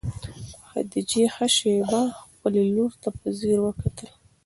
خدیجې 0.67 1.23
ښه 1.33 1.47
شېبه 1.55 2.01
خپلې 2.19 2.61
لور 2.73 2.91
ته 3.01 3.09
په 3.17 3.27
ځیر 3.39 3.59
وکتل. 3.63 4.09